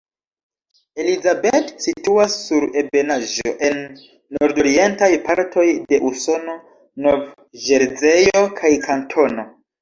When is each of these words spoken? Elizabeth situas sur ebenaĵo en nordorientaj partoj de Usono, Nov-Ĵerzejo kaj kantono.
Elizabeth 1.01 1.67
situas 1.83 2.37
sur 2.45 2.65
ebenaĵo 2.81 3.51
en 3.67 3.77
nordorientaj 4.39 5.11
partoj 5.29 5.67
de 5.93 6.01
Usono, 6.09 6.57
Nov-Ĵerzejo 7.07 8.43
kaj 8.63 8.73
kantono. 8.89 9.47